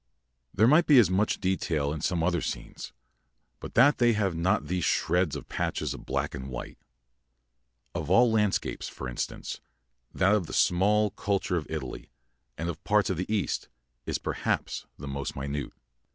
]There 0.55 0.65
might 0.67 0.87
be 0.87 0.97
as 0.97 1.11
much 1.11 1.39
detail 1.39 1.93
in 1.93 2.01
some 2.01 2.23
other 2.23 2.41
scenes, 2.41 2.91
but 3.59 3.75
that 3.75 3.99
they 3.99 4.13
have 4.13 4.33
not 4.35 4.65
these 4.65 4.83
shreds 4.83 5.35
and 5.35 5.47
patches 5.47 5.93
of 5.93 6.07
black 6.07 6.33
and 6.33 6.49
white. 6.49 6.79
Of 7.93 8.09
all 8.09 8.31
landscape, 8.31 8.81
for 8.83 9.07
instance, 9.07 9.61
that 10.11 10.33
of 10.33 10.47
the 10.47 10.53
small 10.53 11.11
culture 11.11 11.55
of 11.55 11.69
Italy 11.69 12.09
and 12.57 12.67
of 12.67 12.83
parts 12.83 13.11
of 13.11 13.17
the 13.17 13.31
East 13.31 13.69
is, 14.07 14.17
perhaps, 14.17 14.87
the 14.97 15.07
most 15.07 15.35
minute. 15.35 15.71